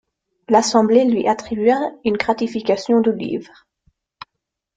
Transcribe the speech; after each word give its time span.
L’Assemblée 0.49 1.05
lui 1.05 1.27
attribua 1.27 1.75
une 2.05 2.17
gratification 2.17 3.01
de 3.01 3.11
livres. 3.11 3.67